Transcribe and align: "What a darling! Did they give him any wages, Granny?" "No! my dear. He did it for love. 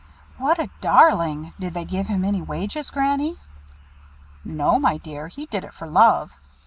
"What 0.39 0.57
a 0.57 0.71
darling! 0.81 1.53
Did 1.59 1.75
they 1.75 1.85
give 1.85 2.07
him 2.07 2.25
any 2.25 2.41
wages, 2.41 2.89
Granny?" 2.89 3.37
"No! 4.43 4.79
my 4.79 4.97
dear. 4.97 5.27
He 5.27 5.45
did 5.45 5.63
it 5.63 5.75
for 5.75 5.85
love. 5.87 6.31